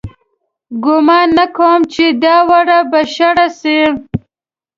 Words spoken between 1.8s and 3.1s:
چې دا وړۍ به